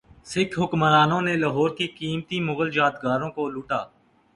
سکھ 0.31 0.55
حکمرانوں 0.61 1.21
نے 1.27 1.35
لاہور 1.41 1.69
کی 1.77 1.87
قیمتی 1.99 2.37
مغل 2.47 2.69
یادگاروں 2.77 3.29
کو 3.35 3.49
لوٹا 3.49 3.81